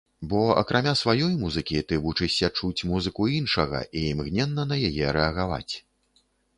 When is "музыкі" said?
1.43-1.83